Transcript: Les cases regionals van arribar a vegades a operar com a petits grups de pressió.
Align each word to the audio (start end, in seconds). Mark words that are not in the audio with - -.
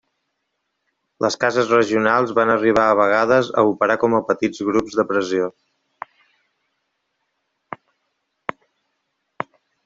Les 1.25 1.35
cases 1.41 1.67
regionals 1.73 2.33
van 2.39 2.51
arribar 2.53 2.85
a 2.85 2.95
vegades 2.99 3.51
a 3.63 3.65
operar 3.73 3.97
com 4.05 4.17
a 4.21 4.23
petits 4.31 4.63
grups 4.71 4.97
de 5.01 5.05
pressió. 5.13 5.51